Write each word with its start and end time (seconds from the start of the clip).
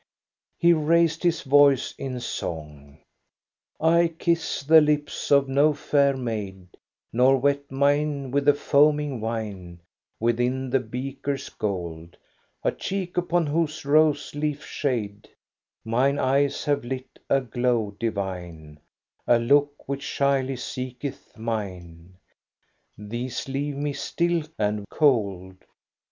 He 0.57 0.71
nused 0.73 1.21
his 1.21 1.43
voice 1.43 1.93
in 1.95 2.19
song:— 2.21 2.97
88 2.97 2.97
THE 2.97 2.97
STORY 2.97 2.97
OF 2.97 3.05
GOSTA 3.05 3.85
BERLING 3.85 4.13
^* 4.13 4.13
I 4.15 4.17
kiss 4.17 4.61
the 4.63 4.81
lips 4.81 5.31
of 5.31 5.47
no 5.47 5.73
fair 5.75 6.17
maid, 6.17 6.67
Nor 7.13 7.37
wet 7.37 7.69
mine 7.71 8.31
with 8.31 8.45
the 8.45 8.55
foaming 8.55 9.19
wine 9.21 9.79
Within 10.19 10.71
the 10.71 10.79
beaker's 10.79 11.49
gold. 11.49 12.17
A 12.63 12.71
cheek 12.71 13.15
upon 13.15 13.45
whose 13.45 13.85
rose 13.85 14.33
leaf 14.33 14.65
shade 14.65 15.29
Mine 15.85 16.17
eyes 16.17 16.65
have 16.65 16.83
lit 16.83 17.19
a 17.29 17.39
glow 17.39 17.95
divine, 17.99 18.79
A 19.27 19.37
look 19.37 19.87
which 19.87 20.01
shyly 20.01 20.55
seeketh 20.55 21.37
mine,— 21.37 22.17
These 22.97 23.47
leave 23.47 23.75
me 23.75 23.93
still 23.93 24.45
and 24.57 24.83
cold. 24.89 25.57